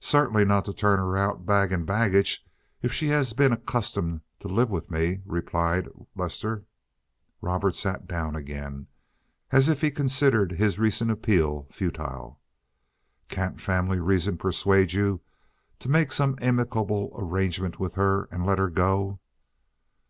"Certainly 0.00 0.44
not 0.44 0.66
to 0.66 0.74
turn 0.74 0.98
her 0.98 1.16
out 1.16 1.46
bag 1.46 1.72
and 1.72 1.86
baggage 1.86 2.44
if 2.82 2.92
she 2.92 3.06
has 3.06 3.32
been 3.32 3.52
accustomed 3.54 4.20
to 4.40 4.48
live 4.48 4.68
with 4.68 4.90
me," 4.90 5.22
replied 5.24 5.88
Lester. 6.14 6.66
Robert 7.40 7.74
sat 7.74 8.06
down 8.06 8.36
again, 8.36 8.88
as 9.50 9.70
if 9.70 9.80
he 9.80 9.90
considered 9.90 10.52
his 10.52 10.78
recent 10.78 11.10
appeal 11.10 11.66
futile. 11.70 12.38
"Can't 13.30 13.62
family 13.62 13.98
reasons 13.98 14.36
persuade 14.38 14.92
you 14.92 15.22
to 15.78 15.88
make 15.88 16.12
some 16.12 16.36
amicable 16.42 17.10
arrangements 17.16 17.78
with 17.78 17.94
her 17.94 18.28
and 18.30 18.44
let 18.44 18.58
her 18.58 18.68
go?" 18.68 19.20